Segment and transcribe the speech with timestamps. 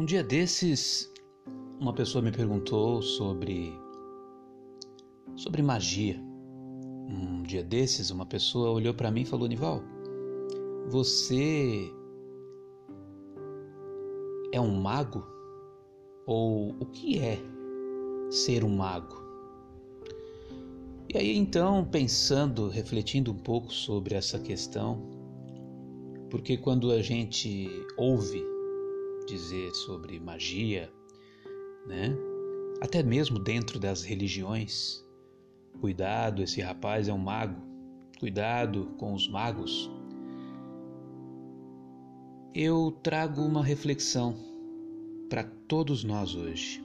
[0.00, 1.12] Um dia desses,
[1.78, 3.70] uma pessoa me perguntou sobre
[5.36, 6.18] sobre magia.
[6.18, 9.82] Um dia desses, uma pessoa olhou para mim e falou: "Nival,
[10.88, 11.92] você
[14.54, 15.22] é um mago?
[16.24, 17.38] Ou o que é
[18.30, 19.22] ser um mago?"
[21.12, 24.98] E aí então, pensando, refletindo um pouco sobre essa questão,
[26.30, 28.42] porque quando a gente ouve
[29.30, 30.92] dizer sobre magia,
[31.86, 32.16] né?
[32.80, 35.04] Até mesmo dentro das religiões,
[35.80, 37.60] cuidado, esse rapaz é um mago,
[38.18, 39.90] cuidado com os magos.
[42.52, 44.36] Eu trago uma reflexão
[45.28, 46.82] para todos nós hoje.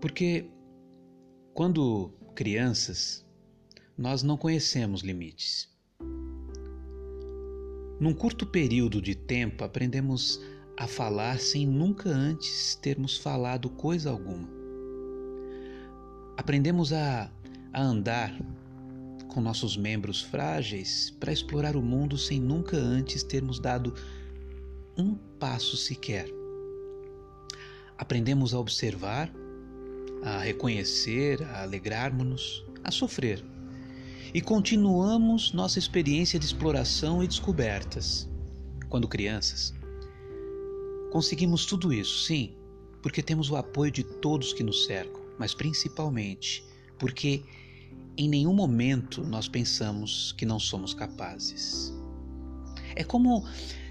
[0.00, 0.50] Porque
[1.54, 3.26] quando crianças,
[3.96, 5.71] nós não conhecemos limites.
[8.02, 10.42] Num curto período de tempo, aprendemos
[10.76, 14.50] a falar sem nunca antes termos falado coisa alguma.
[16.36, 17.30] Aprendemos a,
[17.72, 18.36] a andar
[19.28, 23.94] com nossos membros frágeis para explorar o mundo sem nunca antes termos dado
[24.98, 26.26] um passo sequer.
[27.96, 29.32] Aprendemos a observar
[30.24, 33.51] a reconhecer, a alegrarmos-nos, a sofrer.
[34.34, 38.28] E continuamos nossa experiência de exploração e descobertas.
[38.88, 39.74] Quando crianças,
[41.10, 42.54] conseguimos tudo isso, sim,
[43.02, 46.64] porque temos o apoio de todos que nos cercam, mas principalmente
[46.98, 47.42] porque
[48.16, 51.92] em nenhum momento nós pensamos que não somos capazes.
[52.94, 53.44] É como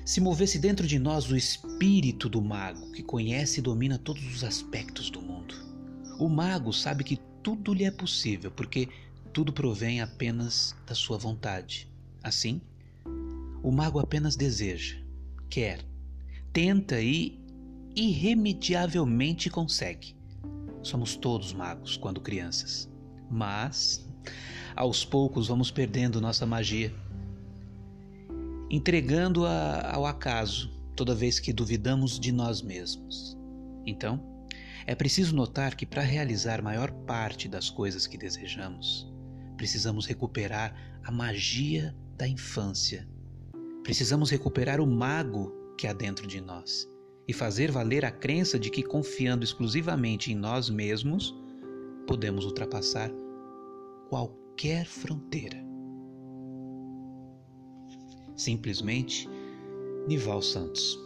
[0.05, 4.45] se movesse dentro de nós o espírito do mago que conhece e domina todos os
[4.45, 5.53] aspectos do mundo.
[6.19, 8.87] O mago sabe que tudo lhe é possível, porque
[9.33, 11.89] tudo provém apenas da sua vontade.
[12.23, 12.61] Assim,
[13.63, 14.97] o mago apenas deseja,
[15.49, 15.79] quer,
[16.51, 17.39] tenta e
[17.95, 20.15] irremediavelmente consegue.
[20.83, 22.89] Somos todos magos quando crianças,
[23.29, 24.05] mas
[24.75, 26.93] aos poucos vamos perdendo nossa magia,
[28.69, 33.37] entregando-a ao acaso toda vez que duvidamos de nós mesmos.
[33.85, 34.47] Então,
[34.85, 39.11] é preciso notar que para realizar maior parte das coisas que desejamos,
[39.57, 43.07] precisamos recuperar a magia da infância.
[43.83, 46.87] Precisamos recuperar o mago que há dentro de nós
[47.27, 51.35] e fazer valer a crença de que, confiando exclusivamente em nós mesmos,
[52.07, 53.11] podemos ultrapassar
[54.09, 55.57] qualquer fronteira.
[58.35, 59.29] Simplesmente,
[60.07, 60.99] Nival Santos.